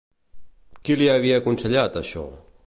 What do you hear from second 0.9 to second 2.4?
li havia aconsellat, això?